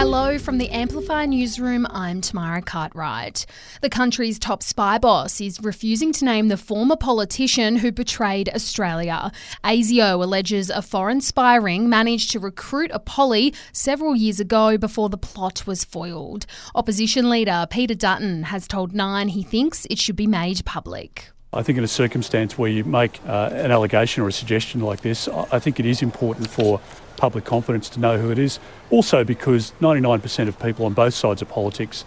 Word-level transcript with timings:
Hello 0.00 0.38
from 0.38 0.56
the 0.56 0.70
Amplify 0.70 1.26
newsroom. 1.26 1.86
I'm 1.90 2.22
Tamara 2.22 2.62
Cartwright. 2.62 3.44
The 3.82 3.90
country's 3.90 4.38
top 4.38 4.62
spy 4.62 4.96
boss 4.96 5.42
is 5.42 5.60
refusing 5.60 6.10
to 6.14 6.24
name 6.24 6.48
the 6.48 6.56
former 6.56 6.96
politician 6.96 7.76
who 7.76 7.92
betrayed 7.92 8.48
Australia. 8.48 9.30
ASIO 9.62 10.24
alleges 10.24 10.70
a 10.70 10.80
foreign 10.80 11.20
spy 11.20 11.56
ring 11.56 11.90
managed 11.90 12.30
to 12.30 12.40
recruit 12.40 12.90
a 12.94 12.98
Polly 12.98 13.52
several 13.74 14.16
years 14.16 14.40
ago 14.40 14.78
before 14.78 15.10
the 15.10 15.18
plot 15.18 15.66
was 15.66 15.84
foiled. 15.84 16.46
Opposition 16.74 17.28
leader 17.28 17.66
Peter 17.68 17.94
Dutton 17.94 18.44
has 18.44 18.66
told 18.66 18.94
Nine 18.94 19.28
he 19.28 19.42
thinks 19.42 19.86
it 19.90 19.98
should 19.98 20.16
be 20.16 20.26
made 20.26 20.64
public. 20.64 21.30
I 21.52 21.64
think 21.64 21.78
in 21.78 21.82
a 21.82 21.88
circumstance 21.88 22.56
where 22.56 22.70
you 22.70 22.84
make 22.84 23.20
uh, 23.26 23.50
an 23.52 23.72
allegation 23.72 24.22
or 24.22 24.28
a 24.28 24.32
suggestion 24.32 24.80
like 24.80 25.00
this, 25.00 25.26
I 25.26 25.58
think 25.58 25.80
it 25.80 25.86
is 25.86 26.00
important 26.00 26.48
for 26.48 26.80
public 27.16 27.44
confidence 27.44 27.88
to 27.90 28.00
know 28.00 28.18
who 28.18 28.30
it 28.30 28.38
is. 28.38 28.60
Also, 28.90 29.24
because 29.24 29.72
99% 29.80 30.46
of 30.46 30.56
people 30.60 30.86
on 30.86 30.92
both 30.92 31.12
sides 31.12 31.42
of 31.42 31.48
politics 31.48 32.04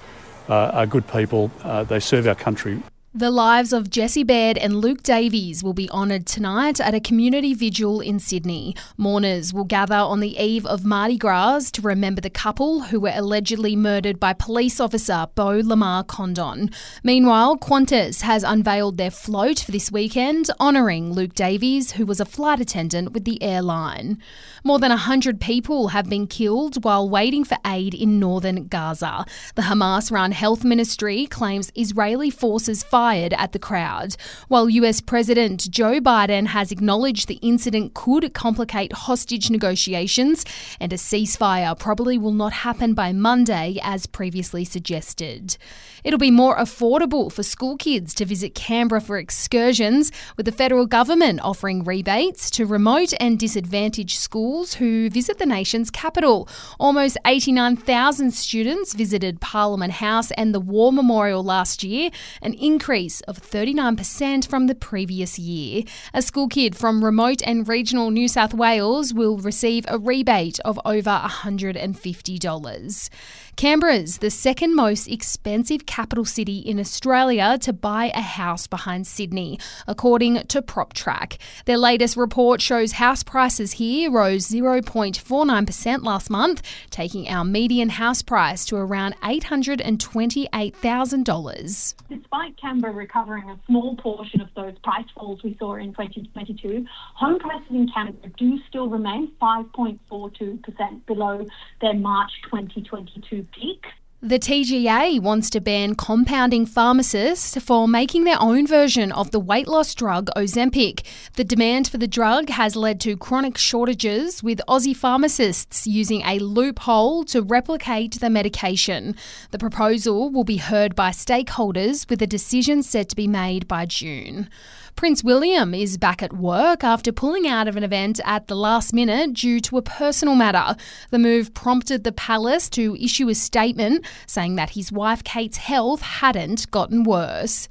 uh, 0.47 0.71
are 0.73 0.85
good 0.85 1.07
people, 1.09 1.51
uh, 1.61 1.83
they 1.83 1.99
serve 1.99 2.25
our 2.25 2.35
country 2.35 2.81
the 3.15 3.29
lives 3.29 3.71
of 3.71 3.91
Jesse 3.91 4.23
Baird 4.23 4.57
and 4.57 4.81
Luke 4.81 5.03
Davies 5.03 5.63
will 5.63 5.73
be 5.73 5.87
honoured 5.91 6.25
tonight 6.25 6.81
at 6.81 6.95
a 6.95 6.99
community 6.99 7.53
vigil 7.53 8.01
in 8.01 8.17
Sydney. 8.17 8.75
Mourners 8.97 9.53
will 9.53 9.65
gather 9.65 9.93
on 9.93 10.19
the 10.19 10.35
eve 10.35 10.65
of 10.65 10.83
Mardi 10.83 11.17
Gras 11.17 11.69
to 11.73 11.83
remember 11.83 12.21
the 12.21 12.31
couple 12.31 12.81
who 12.81 12.99
were 12.99 13.11
allegedly 13.13 13.75
murdered 13.75 14.19
by 14.19 14.33
police 14.33 14.79
officer 14.79 15.27
Beau 15.35 15.61
Lamar 15.63 16.03
Condon. 16.03 16.71
Meanwhile, 17.03 17.59
Qantas 17.59 18.21
has 18.21 18.43
unveiled 18.43 18.97
their 18.97 19.11
float 19.11 19.59
for 19.59 19.69
this 19.71 19.91
weekend, 19.91 20.49
honouring 20.59 21.13
Luke 21.13 21.35
Davies, 21.35 21.91
who 21.91 22.07
was 22.07 22.19
a 22.19 22.25
flight 22.25 22.59
attendant 22.59 23.13
with 23.13 23.25
the 23.25 23.41
airline. 23.43 24.17
More 24.63 24.79
than 24.79 24.89
100 24.89 25.39
people 25.39 25.89
have 25.89 26.09
been 26.09 26.25
killed 26.25 26.83
while 26.83 27.07
waiting 27.07 27.43
for 27.43 27.57
aid 27.63 27.93
in 27.93 28.17
northern 28.17 28.65
Gaza. 28.65 29.23
The 29.53 29.63
Hamas 29.63 30.11
run 30.11 30.31
health 30.31 30.63
ministry 30.63 31.27
claims 31.27 31.71
Israeli 31.75 32.31
forces 32.31 32.81
fired 32.81 33.02
fired 33.03 33.33
at 33.33 33.51
the 33.51 33.59
crowd. 33.59 34.15
While 34.47 34.69
US 34.69 35.01
President 35.01 35.69
Joe 35.69 35.99
Biden 35.99 36.45
has 36.47 36.71
acknowledged 36.71 37.27
the 37.27 37.41
incident 37.51 37.93
could 37.93 38.33
complicate 38.33 38.93
hostage 38.93 39.49
negotiations 39.49 40.45
and 40.79 40.93
a 40.93 40.95
ceasefire 40.95 41.77
probably 41.77 42.17
will 42.17 42.31
not 42.31 42.53
happen 42.67 42.93
by 42.93 43.11
Monday 43.11 43.77
as 43.83 44.05
previously 44.05 44.63
suggested. 44.63 45.57
It'll 46.05 46.19
be 46.19 46.31
more 46.31 46.55
affordable 46.57 47.29
for 47.31 47.43
school 47.43 47.75
kids 47.75 48.13
to 48.15 48.25
visit 48.25 48.55
Canberra 48.55 49.01
for 49.01 49.17
excursions, 49.17 50.11
with 50.37 50.45
the 50.45 50.51
federal 50.51 50.85
government 50.85 51.39
offering 51.43 51.83
rebates 51.83 52.49
to 52.51 52.65
remote 52.65 53.13
and 53.19 53.39
disadvantaged 53.39 54.17
schools 54.17 54.75
who 54.75 55.09
visit 55.09 55.39
the 55.39 55.45
nation's 55.45 55.89
capital. 55.89 56.47
Almost 56.79 57.17
89,000 57.25 58.31
students 58.31 58.93
visited 58.93 59.39
Parliament 59.39 59.93
House 59.93 60.31
and 60.31 60.53
the 60.53 60.59
War 60.59 60.91
Memorial 60.91 61.43
last 61.43 61.83
year, 61.83 62.09
an 62.41 62.53
increase 62.53 62.92
increase 62.93 63.21
of 63.21 63.41
39% 63.41 64.47
from 64.47 64.67
the 64.67 64.75
previous 64.75 65.39
year. 65.39 65.81
A 66.13 66.21
school 66.21 66.47
kid 66.47 66.75
from 66.75 67.03
remote 67.03 67.41
and 67.43 67.67
regional 67.67 68.11
New 68.11 68.27
South 68.27 68.53
Wales 68.53 69.15
will 69.15 69.37
receive 69.37 69.83
a 69.87 69.97
rebate 69.97 70.59
of 70.59 70.79
over 70.85 71.09
$150. 71.09 73.09
Canberra's 73.55 74.17
the 74.17 74.29
second 74.29 74.75
most 74.75 75.07
expensive 75.07 75.87
capital 75.87 76.25
city 76.25 76.59
in 76.59 76.79
Australia 76.79 77.57
to 77.61 77.73
buy 77.73 78.11
a 78.13 78.21
house 78.21 78.67
behind 78.67 79.07
Sydney, 79.07 79.57
according 79.87 80.45
to 80.47 80.61
PropTrack. 80.61 81.37
Their 81.65 81.77
latest 81.77 82.15
report 82.15 82.61
shows 82.61 82.91
house 82.93 83.23
prices 83.23 83.73
here 83.73 84.11
rose 84.11 84.47
0.49% 84.47 86.03
last 86.03 86.29
month, 86.29 86.61
taking 86.89 87.27
our 87.27 87.43
median 87.43 87.89
house 87.89 88.21
price 88.21 88.63
to 88.65 88.75
around 88.75 89.15
$828,000. 89.21 91.93
Despite 92.09 92.57
Canberra 92.57 92.82
recovering 92.91 93.49
a 93.49 93.59
small 93.67 93.95
portion 93.95 94.41
of 94.41 94.49
those 94.55 94.77
price 94.83 95.05
falls 95.15 95.43
we 95.43 95.55
saw 95.59 95.75
in 95.75 95.93
2022, 95.93 96.85
home 97.15 97.39
prices 97.39 97.67
in 97.69 97.89
Canberra 97.93 98.31
do 98.37 98.57
still 98.67 98.89
remain 98.89 99.31
5.42% 99.41 101.05
below 101.05 101.45
their 101.81 101.93
March 101.93 102.31
2022 102.45 103.47
peak. 103.53 103.85
The 104.25 104.39
TGA 104.39 105.19
wants 105.19 105.49
to 105.49 105.59
ban 105.59 105.95
compounding 105.95 106.65
pharmacists 106.65 107.57
for 107.61 107.89
making 107.89 108.23
their 108.23 108.41
own 108.41 108.65
version 108.65 109.11
of 109.11 109.31
the 109.31 109.39
weight 109.39 109.67
loss 109.67 109.93
drug 109.93 110.29
Ozempic. 110.33 111.05
The 111.33 111.43
demand 111.43 111.89
for 111.89 111.97
the 111.97 112.07
drug 112.07 112.47
has 112.47 112.77
led 112.77 113.01
to 113.01 113.17
chronic 113.17 113.57
shortages, 113.57 114.41
with 114.41 114.61
Aussie 114.65 114.95
pharmacists 114.95 115.85
using 115.87 116.21
a 116.21 116.39
loophole 116.39 117.25
to 117.25 117.41
replicate 117.41 118.21
the 118.21 118.29
medication. 118.29 119.17
The 119.51 119.59
proposal 119.59 120.29
will 120.29 120.45
be 120.45 120.55
heard 120.55 120.95
by 120.95 121.09
stakeholders, 121.09 122.09
with 122.09 122.21
a 122.21 122.25
decision 122.25 122.81
set 122.81 123.09
to 123.09 123.17
be 123.17 123.27
made 123.27 123.67
by 123.67 123.85
June. 123.85 124.47
Prince 124.95 125.23
William 125.23 125.73
is 125.73 125.97
back 125.97 126.21
at 126.21 126.33
work 126.33 126.83
after 126.83 127.11
pulling 127.11 127.47
out 127.47 127.67
of 127.67 127.75
an 127.75 127.83
event 127.83 128.19
at 128.25 128.47
the 128.47 128.55
last 128.55 128.93
minute 128.93 129.33
due 129.33 129.59
to 129.61 129.77
a 129.77 129.81
personal 129.81 130.35
matter. 130.35 130.75
The 131.09 131.19
move 131.19 131.53
prompted 131.53 132.03
the 132.03 132.11
palace 132.11 132.69
to 132.71 132.95
issue 132.95 133.27
a 133.29 133.35
statement 133.35 134.05
saying 134.27 134.55
that 134.55 134.71
his 134.71 134.91
wife 134.91 135.23
Kate's 135.23 135.57
health 135.57 136.01
hadn't 136.01 136.69
gotten 136.71 137.03
worse. 137.03 137.67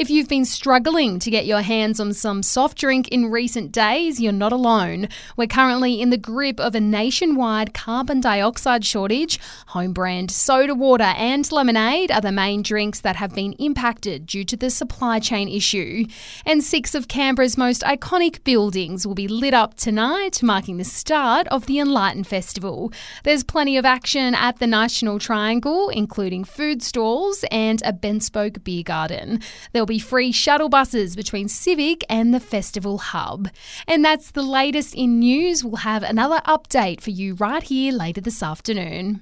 If 0.00 0.08
you've 0.08 0.28
been 0.28 0.46
struggling 0.46 1.18
to 1.18 1.30
get 1.30 1.44
your 1.44 1.60
hands 1.60 2.00
on 2.00 2.14
some 2.14 2.42
soft 2.42 2.78
drink 2.78 3.08
in 3.08 3.30
recent 3.30 3.70
days, 3.70 4.18
you're 4.18 4.32
not 4.32 4.50
alone. 4.50 5.08
We're 5.36 5.46
currently 5.46 6.00
in 6.00 6.08
the 6.08 6.16
grip 6.16 6.58
of 6.58 6.74
a 6.74 6.80
nationwide 6.80 7.74
carbon 7.74 8.22
dioxide 8.22 8.82
shortage. 8.82 9.38
Home 9.66 9.92
brand 9.92 10.30
soda 10.30 10.74
water 10.74 11.04
and 11.04 11.52
lemonade 11.52 12.10
are 12.10 12.22
the 12.22 12.32
main 12.32 12.62
drinks 12.62 13.02
that 13.02 13.16
have 13.16 13.34
been 13.34 13.52
impacted 13.58 14.24
due 14.24 14.42
to 14.44 14.56
the 14.56 14.70
supply 14.70 15.18
chain 15.18 15.50
issue. 15.50 16.06
And 16.46 16.64
six 16.64 16.94
of 16.94 17.06
Canberra's 17.06 17.58
most 17.58 17.82
iconic 17.82 18.42
buildings 18.42 19.06
will 19.06 19.14
be 19.14 19.28
lit 19.28 19.52
up 19.52 19.74
tonight, 19.74 20.42
marking 20.42 20.78
the 20.78 20.84
start 20.84 21.46
of 21.48 21.66
the 21.66 21.78
Enlighten 21.78 22.24
Festival. 22.24 22.90
There's 23.24 23.44
plenty 23.44 23.76
of 23.76 23.84
action 23.84 24.34
at 24.34 24.60
the 24.60 24.66
National 24.66 25.18
Triangle, 25.18 25.90
including 25.90 26.44
food 26.44 26.82
stalls 26.82 27.44
and 27.50 27.82
a 27.84 27.92
bespoke 27.92 28.64
beer 28.64 28.82
garden. 28.82 29.40
There'll 29.74 29.89
be 29.90 29.98
free 29.98 30.30
shuttle 30.30 30.68
buses 30.68 31.16
between 31.16 31.48
Civic 31.48 32.04
and 32.08 32.32
the 32.32 32.38
Festival 32.38 32.98
Hub. 32.98 33.48
And 33.88 34.04
that's 34.04 34.30
the 34.30 34.42
latest 34.42 34.94
in 34.94 35.18
news. 35.18 35.64
We'll 35.64 35.76
have 35.78 36.04
another 36.04 36.40
update 36.46 37.00
for 37.00 37.10
you 37.10 37.34
right 37.34 37.64
here 37.64 37.92
later 37.92 38.20
this 38.20 38.40
afternoon. 38.40 39.18